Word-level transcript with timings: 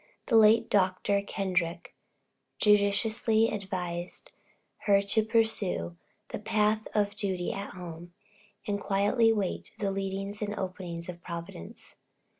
The 0.25 0.35
late 0.35 0.67
Dr. 0.71 1.21
Kendrick 1.21 1.93
judiciously 2.57 3.49
advised 3.49 4.31
her 4.87 4.99
to 4.99 5.23
pursue 5.23 5.95
the 6.29 6.39
path 6.39 6.87
of 6.95 7.13
duty 7.15 7.53
at 7.53 7.75
home, 7.75 8.11
and 8.65 8.81
quietly 8.81 9.31
wait 9.31 9.75
the 9.77 9.91
leadings 9.91 10.41
and 10.41 10.55
openings 10.55 11.07
of 11.07 11.21
Providence. 11.21 11.97